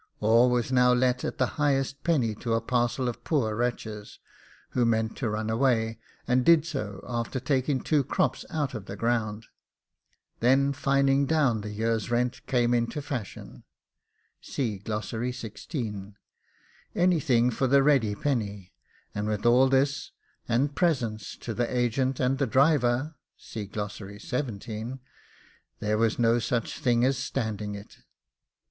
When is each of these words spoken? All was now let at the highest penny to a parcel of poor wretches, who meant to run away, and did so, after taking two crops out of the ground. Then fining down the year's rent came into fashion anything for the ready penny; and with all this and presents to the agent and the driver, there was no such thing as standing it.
All 0.19 0.49
was 0.49 0.71
now 0.71 0.93
let 0.93 1.23
at 1.23 1.37
the 1.37 1.45
highest 1.61 2.03
penny 2.03 2.33
to 2.33 2.53
a 2.55 2.59
parcel 2.59 3.07
of 3.07 3.23
poor 3.23 3.55
wretches, 3.55 4.17
who 4.71 4.83
meant 4.83 5.15
to 5.17 5.29
run 5.29 5.47
away, 5.47 5.99
and 6.27 6.43
did 6.43 6.65
so, 6.65 7.05
after 7.07 7.39
taking 7.39 7.79
two 7.81 8.03
crops 8.03 8.43
out 8.49 8.73
of 8.73 8.85
the 8.87 8.95
ground. 8.95 9.45
Then 10.39 10.73
fining 10.73 11.27
down 11.27 11.61
the 11.61 11.69
year's 11.69 12.09
rent 12.09 12.43
came 12.47 12.73
into 12.73 12.99
fashion 12.99 13.63
anything 14.57 14.89
for 17.51 17.67
the 17.67 17.83
ready 17.83 18.15
penny; 18.15 18.71
and 19.13 19.27
with 19.27 19.45
all 19.45 19.69
this 19.69 20.11
and 20.49 20.73
presents 20.75 21.37
to 21.37 21.53
the 21.53 21.71
agent 21.77 22.19
and 22.19 22.39
the 22.39 22.47
driver, 22.47 23.13
there 25.79 25.97
was 25.99 26.17
no 26.17 26.39
such 26.39 26.79
thing 26.79 27.05
as 27.05 27.17
standing 27.19 27.75
it. 27.75 27.97